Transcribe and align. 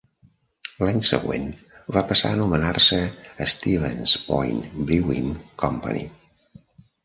L'any 0.87 1.03
següent, 1.09 1.45
va 1.97 2.03
passar 2.13 2.31
a 2.33 2.39
anomenar-se 2.39 3.01
Stevens 3.57 4.17
Point 4.33 4.67
Brewing 4.91 5.33
Company. 5.67 6.05